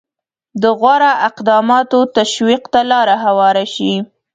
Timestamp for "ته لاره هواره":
2.73-3.65